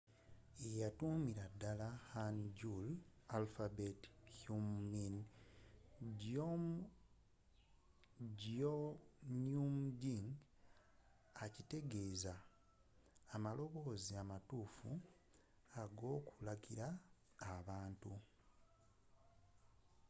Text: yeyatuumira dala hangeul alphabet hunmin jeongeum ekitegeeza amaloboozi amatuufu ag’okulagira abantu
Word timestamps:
yeyatuumira 0.63 1.45
dala 1.61 1.89
hangeul 2.11 2.87
alphabet 3.37 3.99
hunmin 4.41 5.15
jeongeum 8.39 10.19
ekitegeeza 11.45 12.33
amaloboozi 13.35 14.13
amatuufu 14.23 14.89
ag’okulagira 15.81 16.87
abantu 17.53 18.13